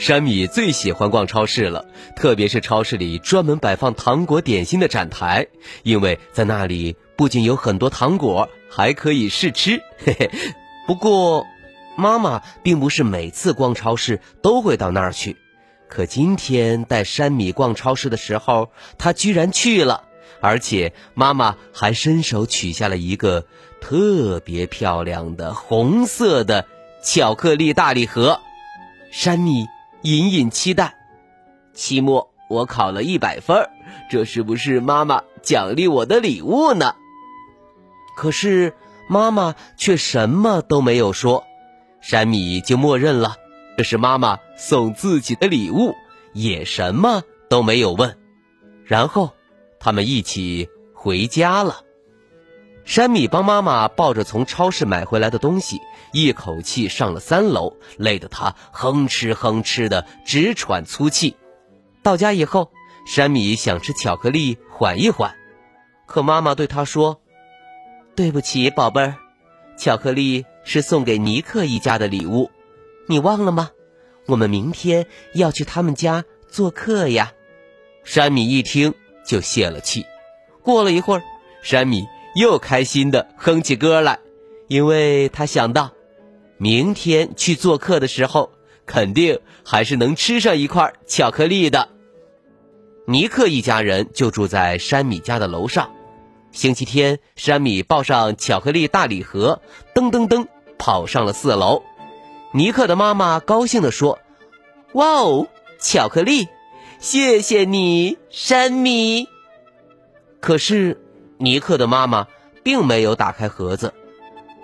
[0.00, 1.84] 山米最喜欢逛超市了，
[2.16, 5.48] 特别是超市里专门摆放糖果点心的展台，
[5.82, 9.82] 因为在那里不仅有很多糖果，还可以试吃。
[9.98, 10.30] 嘿嘿。
[10.86, 11.46] 不过，
[11.96, 15.36] 妈妈并不是每次逛超市都会到那儿去。
[15.86, 20.04] 可今天带山米逛超市的时候，他居然去了，
[20.40, 23.44] 而且妈妈还伸手取下了一个
[23.82, 26.64] 特别漂亮的红色的
[27.02, 28.40] 巧克力大礼盒。
[29.12, 29.66] 山米。
[30.02, 30.94] 隐隐期待，
[31.74, 33.68] 期末我考了一百分，
[34.10, 36.94] 这是不是妈妈奖励我的礼物呢？
[38.16, 38.74] 可是
[39.08, 41.44] 妈妈却什么都没有说，
[42.00, 43.36] 山米就默认了
[43.76, 45.94] 这是妈妈送自己的礼物，
[46.32, 48.16] 也什么都没有问。
[48.84, 49.30] 然后
[49.78, 51.82] 他们一起回家了。
[52.90, 55.80] 山米帮妈妈抱着从超市买回来的东西，
[56.12, 61.36] 一口气上了三楼，累得他哼哧哼哧的直喘粗气。
[62.02, 62.72] 到家以后，
[63.06, 65.36] 山米想吃巧克力缓一缓，
[66.04, 67.20] 可妈妈对他说
[68.16, 69.14] ：“对不起，宝贝儿，
[69.78, 72.50] 巧克力是送给尼克一家的礼物，
[73.06, 73.70] 你忘了吗？
[74.26, 77.34] 我们明天要去他们家做客呀。”
[78.02, 78.94] 山米一听
[79.24, 80.06] 就泄了气。
[80.64, 81.22] 过了一会儿，
[81.62, 82.04] 山米。
[82.34, 84.20] 又开心的哼起歌来，
[84.68, 85.90] 因为他想到，
[86.58, 88.52] 明天去做客的时候，
[88.86, 91.88] 肯定还是能吃上一块巧克力的。
[93.06, 95.90] 尼克一家人就住在山米家的楼上。
[96.52, 99.60] 星期天，山米抱上巧克力大礼盒，
[99.94, 100.46] 噔噔噔
[100.78, 101.82] 跑上了四楼。
[102.52, 104.18] 尼克的妈妈高兴地说
[104.94, 105.48] ：“哇哦，
[105.80, 106.48] 巧克力！
[107.00, 109.26] 谢谢你，山米。”
[110.40, 111.00] 可是。
[111.40, 112.26] 尼克的妈妈
[112.62, 113.94] 并没有打开盒子。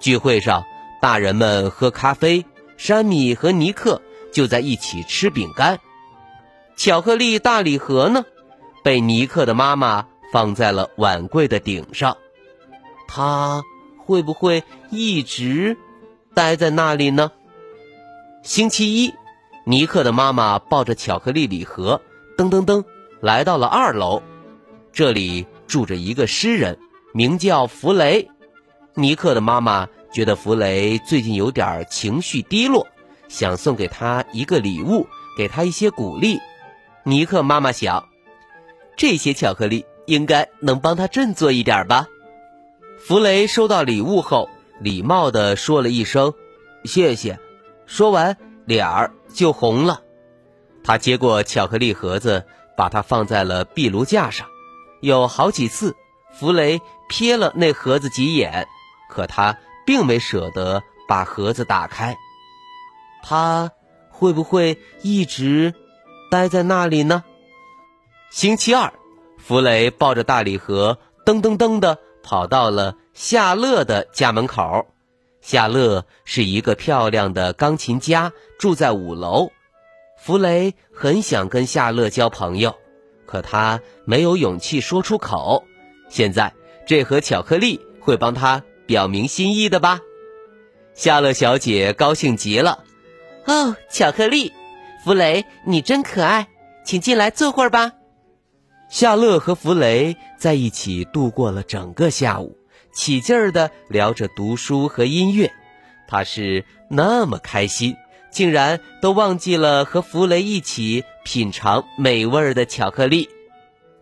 [0.00, 0.64] 聚会上，
[1.00, 2.44] 大人们喝咖啡，
[2.76, 4.02] 山米和尼克
[4.32, 5.78] 就在一起吃饼干。
[6.76, 8.24] 巧克力大礼盒呢，
[8.82, 12.16] 被尼克的妈妈放在了碗柜的顶上。
[13.06, 13.62] 他
[14.04, 15.76] 会不会一直
[16.34, 17.30] 待在那里呢？
[18.42, 19.14] 星期一，
[19.64, 22.02] 尼克的妈妈抱着巧克力礼盒，
[22.36, 22.84] 噔噔噔
[23.20, 24.20] 来到了二楼。
[24.92, 25.46] 这里。
[25.74, 26.78] 住着一个诗人，
[27.12, 28.30] 名叫弗雷。
[28.94, 32.86] 尼克的妈妈觉得弗雷最近有点情绪低落，
[33.26, 36.38] 想送给他一个礼物，给他一些鼓励。
[37.02, 38.08] 尼克妈妈想，
[38.96, 42.06] 这些巧克力应该能帮他振作一点吧。
[42.96, 44.48] 弗雷收到礼物后，
[44.78, 46.34] 礼貌地说了一声
[46.86, 47.40] “谢谢”，
[47.84, 50.02] 说完脸儿就红了。
[50.84, 52.44] 他接过巧克力盒子，
[52.76, 54.46] 把它放在了壁炉架上。
[55.04, 55.94] 有好几次，
[56.32, 58.66] 弗雷瞥了那盒子几眼，
[59.10, 62.16] 可他并没舍得把盒子打开。
[63.22, 63.70] 他
[64.08, 65.74] 会不会一直
[66.30, 67.22] 待在那里呢？
[68.30, 68.94] 星期二，
[69.36, 74.86] 弗雷抱着大礼盒，噔噔噔的跑到了夏乐的家门口。
[75.42, 79.50] 夏乐是一个漂亮的钢琴家，住在五楼。
[80.18, 82.74] 弗雷很想跟夏乐交朋友。
[83.26, 85.64] 可他没有勇气说出口。
[86.08, 86.52] 现在
[86.86, 90.00] 这盒巧克力会帮他表明心意的吧？
[90.94, 92.84] 夏乐小姐高兴极了。
[93.46, 94.52] 哦，巧克力，
[95.04, 96.48] 弗雷，你真可爱，
[96.84, 97.92] 请进来坐会儿吧。
[98.88, 102.56] 夏乐和弗雷在一起度过了整个下午，
[102.92, 105.50] 起劲儿的聊着读书和音乐。
[106.06, 107.96] 他是那么开心。
[108.34, 113.30] 竟然都忘记了和弗雷一起品尝美味的巧克力。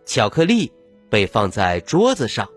[0.05, 0.73] 巧克力
[1.07, 2.49] 被放在桌子上，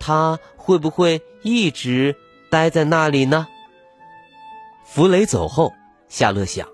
[0.00, 2.16] 他会不会一直
[2.50, 3.46] 待在那里呢？
[4.84, 5.72] 弗雷走后，
[6.08, 6.68] 夏乐想：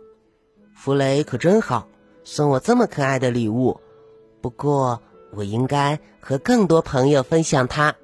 [0.74, 1.86] 弗雷可真好，
[2.24, 3.78] 送我这么可爱的礼物。
[4.40, 5.02] 不过，
[5.32, 7.94] 我应该和更多朋友分享它。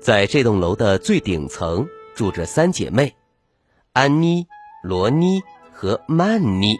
[0.00, 3.16] 在这栋楼的最顶层住着三姐妹，
[3.92, 4.46] 安妮。
[4.82, 5.42] 罗妮
[5.72, 6.78] 和曼妮。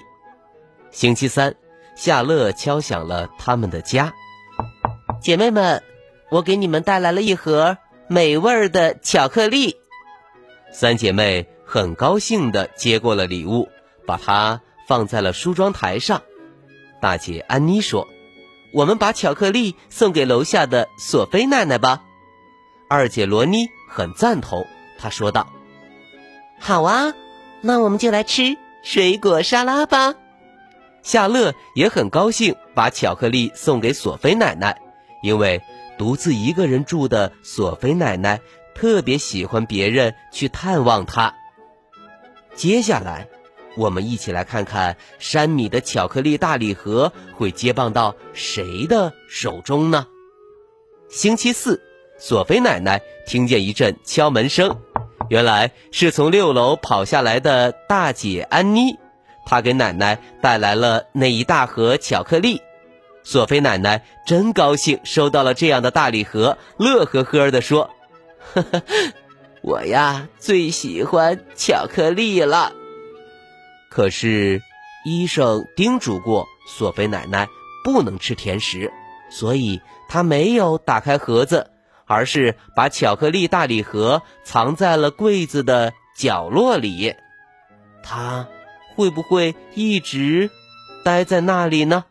[0.90, 1.54] 星期三，
[1.94, 4.12] 夏乐敲响了他们的家。
[5.20, 5.82] 姐妹们，
[6.30, 7.78] 我给你们带来了一盒
[8.08, 9.76] 美味的巧克力。
[10.72, 13.68] 三姐妹很高兴地接过了礼物，
[14.04, 16.22] 把它放在了梳妆台上。
[17.00, 18.08] 大姐安妮说
[18.74, 22.02] ：“我们把巧克力送给楼下的索菲奶奶吧。”
[22.90, 24.66] 二姐罗妮很赞同，
[24.98, 25.48] 她说道
[26.58, 27.14] ：“好啊，
[27.62, 30.14] 那我们就来吃水果沙拉吧。”
[31.02, 34.80] 夏乐也很高兴，把巧克力送给索菲奶奶，
[35.22, 35.62] 因为
[35.98, 38.40] 独自一个人住的索菲奶奶
[38.74, 41.34] 特别喜欢别人去探望她。
[42.54, 43.28] 接下来，
[43.76, 50.06] 我们一起来看看山米的巧克力大礼盒会接棒到谁的手中呢？
[51.08, 51.82] 星期四，
[52.16, 54.80] 索菲奶奶听见一阵敲门声，
[55.28, 58.98] 原来是从六楼跑下来的大姐安妮。
[59.44, 62.62] 她给奶奶带来了那一大盒巧克力，
[63.24, 67.90] 索菲奶奶真高兴收到了这样的大礼盒，乐呵呵地说
[68.54, 68.82] ：“呵呵，
[69.62, 72.72] 我呀最喜欢巧克力了。”
[73.90, 74.62] 可是
[75.04, 77.48] 医生叮嘱过索菲奶奶
[77.84, 78.92] 不能吃甜食，
[79.28, 81.71] 所以她没有打开盒子，
[82.12, 87.14] 而是把巧克力大礼盒藏在了柜子的角落里。
[88.02, 88.46] 她。
[88.94, 90.50] 会不会一直
[91.02, 92.04] 待在那里呢？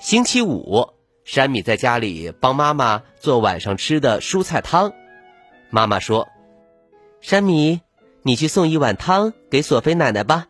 [0.00, 4.94] 星期五，山米在家里帮妈妈做晚上吃的蔬菜汤。
[5.68, 6.28] 妈妈说
[7.20, 7.82] ：“山米，
[8.22, 10.46] 你去送一碗汤给索菲奶奶吧，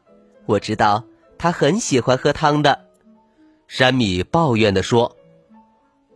[0.46, 1.02] 我知道
[1.38, 2.84] 她很喜欢喝汤的。”
[3.66, 5.16] 山米抱怨的说：“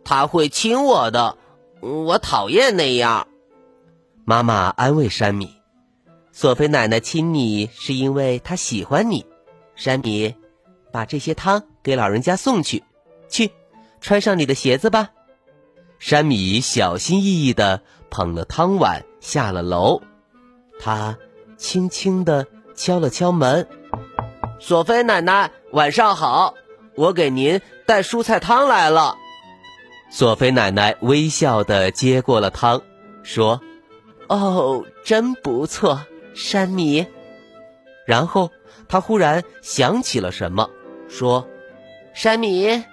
[0.05, 1.37] 他会亲我的，
[1.83, 3.27] 我讨厌那样。”
[4.25, 5.53] 妈妈安慰山米。
[6.31, 9.25] 索菲奶奶亲你是因为她喜欢你，
[9.75, 10.33] 山米，
[10.91, 12.83] 把这些汤给老人家送去。
[13.29, 13.51] 去，
[14.01, 15.09] 穿上你的鞋子吧。
[15.99, 20.01] 山米小心翼翼地捧了汤碗下了楼，
[20.79, 21.17] 他
[21.57, 23.67] 轻轻地敲了敲门。
[24.59, 26.55] 索菲奶奶，晚上好，
[26.95, 29.17] 我给您带蔬菜汤来了。
[30.15, 32.83] 索菲奶奶微笑地接过了汤，
[33.23, 33.59] 说
[34.29, 36.05] ：“哦，真不错。”
[36.35, 37.07] 山米，
[38.05, 38.51] 然后
[38.87, 40.69] 她忽然想起了什么，
[41.09, 41.47] 说
[42.13, 42.83] ：“山米，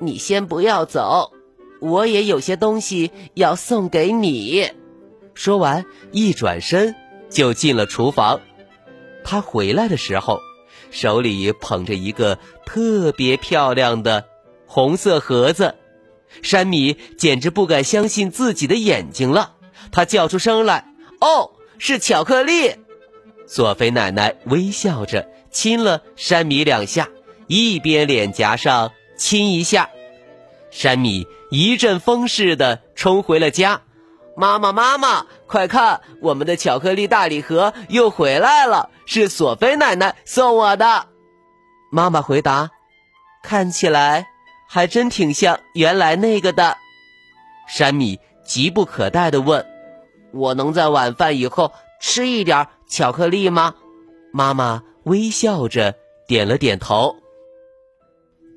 [0.00, 1.32] 你先不要走，
[1.80, 4.70] 我也有些东西要送给你。”
[5.32, 6.94] 说完，一转身
[7.30, 8.40] 就进了厨房。
[9.24, 10.40] 他回来的时候，
[10.90, 14.26] 手里捧着一个特别漂亮的
[14.66, 15.74] 红色盒子。
[16.42, 19.54] 山米简直不敢相信自己的眼睛了，
[19.90, 22.76] 他叫出声来：“哦，是巧克力！”
[23.48, 27.08] 索菲奶奶微笑着亲了山米两下，
[27.46, 29.88] 一边脸颊上亲一下。
[30.70, 33.82] 山米一阵风似的冲回了家。
[34.36, 41.06] 妈妈，妈妈，快看，我们的巧克力大礼盒又回来了，是索菲奶奶送我的。
[41.90, 42.70] 妈妈回答
[43.42, 44.26] ：“看起来
[44.68, 46.76] 还真挺像原来那个的。”
[47.68, 49.66] 山米急不可待地问
[50.32, 53.74] ：“我能在晚饭以后吃一点？”巧克力吗？
[54.32, 55.96] 妈妈微笑着
[56.28, 57.16] 点了点头。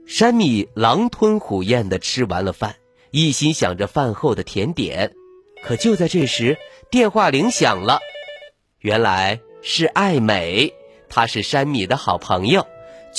[0.06, 2.76] 山米狼吞虎咽的吃完了饭，
[3.10, 5.14] 一心想着饭后的甜点。
[5.64, 6.58] 可就在这时，
[6.92, 8.00] 电话铃响了。
[8.80, 10.74] 原来是爱美，
[11.10, 12.68] 她是山米的好朋友，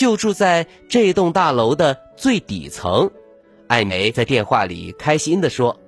[0.00, 3.10] 就住在这栋大楼的最底层。
[3.68, 5.78] 艾梅在电话里开心地说：“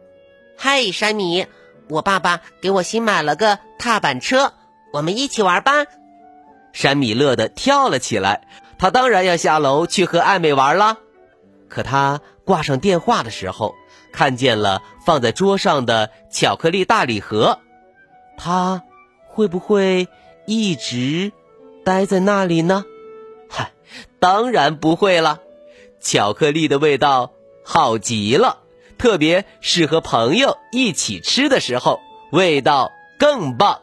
[0.55, 1.47] 嗨，山米，
[1.89, 4.53] 我爸爸给我新买了个踏板车。”
[4.93, 5.87] 我们一起玩吧！
[6.75, 10.99] 山米乐得跳了起来，他当然要下楼去和艾美玩了。
[11.71, 13.75] 可他挂上电话的时候，
[14.13, 17.61] 看见了放在桌上的巧克力大礼盒，
[18.37, 18.83] 他
[19.27, 20.07] 会不会
[20.45, 21.33] 一直
[21.83, 22.85] 待在那里呢？
[24.19, 25.41] 当然不会了！
[26.01, 27.33] 巧克力的味道
[27.65, 28.59] 好极了，
[28.99, 32.01] 特别是和朋友一起吃的时候，
[32.33, 33.83] 味道更棒。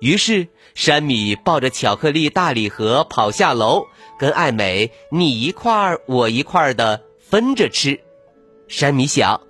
[0.00, 3.86] 于是，山米抱着巧克力大礼盒跑下楼，
[4.18, 8.00] 跟爱美你一块儿我一块儿的分着吃。
[8.68, 9.40] 山米想，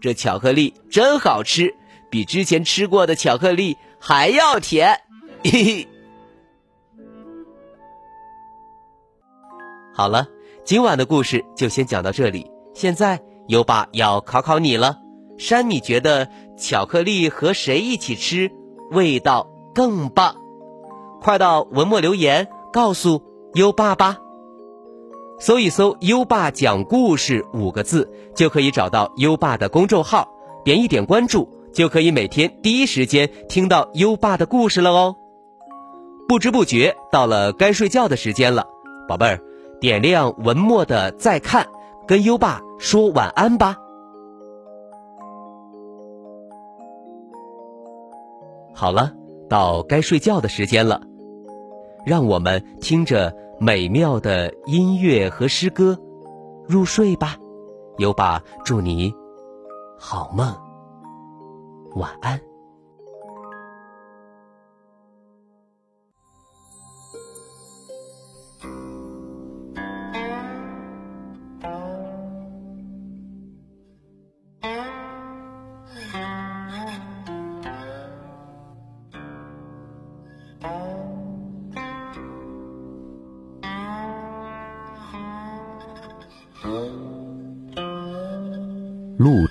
[0.00, 1.74] 这巧克力真好吃，
[2.10, 5.00] 比之前吃过的巧克力还要甜。
[5.44, 5.88] 嘿嘿。
[9.94, 10.26] 好了，
[10.64, 12.50] 今晚的故事就先讲到这里。
[12.74, 14.98] 现在优爸要考考你了：
[15.36, 18.50] 山米觉得巧克力和谁一起吃
[18.90, 19.48] 味道？
[19.74, 20.36] 更棒！
[21.20, 23.22] 快到文末留言告诉
[23.54, 24.18] 优爸吧。
[25.38, 30.28] 搜一搜“优爸讲故事”五个字，就可以找到优爸的公众号，
[30.64, 35.16] 点一点关注，就可以每天第一时间听到优爸的故事了哦。
[36.28, 38.66] 不知不觉到了该睡觉的时间了，
[39.08, 39.40] 宝贝儿，
[39.82, 41.66] 点亮文末的再看，
[42.06, 43.76] 跟优爸说晚安吧。
[48.72, 49.12] 好了，
[49.48, 51.02] 到该睡觉的时间了，
[52.06, 55.98] 让我们听着美妙的音乐和诗歌
[56.68, 57.34] 入睡吧。
[57.98, 59.12] 优爸祝你
[59.98, 60.46] 好梦，
[61.96, 62.40] 晚安。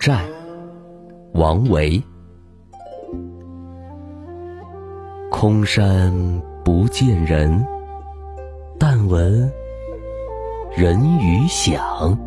[0.01, 0.25] 鹿柴，
[1.33, 2.01] 王维。
[5.29, 6.11] 空山
[6.65, 7.63] 不见人，
[8.79, 9.47] 但闻
[10.75, 12.17] 人语响。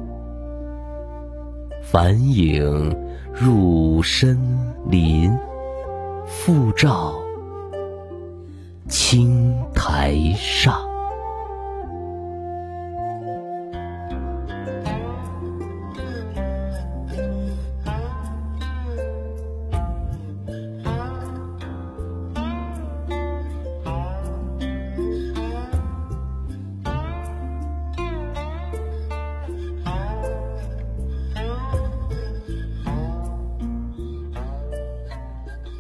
[1.83, 2.97] 返影
[3.33, 4.39] 入深
[4.89, 5.37] 林，
[6.27, 7.13] 复照
[8.89, 10.94] 青苔上。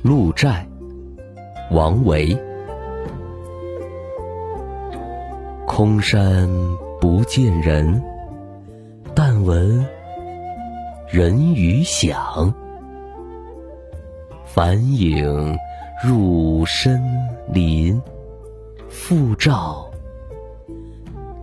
[0.06, 0.68] 鹿柴，
[1.70, 2.38] 王维。
[5.66, 6.46] 空山
[7.00, 8.02] 不见人，
[9.14, 9.82] 但闻
[11.08, 12.52] 人语响。
[14.44, 15.58] 返影
[16.04, 17.02] 入深
[17.48, 17.98] 林，
[18.90, 19.90] 复照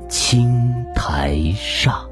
[0.07, 0.61] 青
[0.93, 2.07] 苔上。